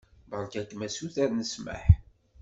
[0.29, 1.83] Beṛka-kem asuter n ssmaḥ.